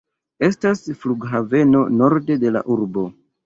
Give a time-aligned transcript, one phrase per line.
[0.47, 3.09] Estas flughaveno norde de la urbo.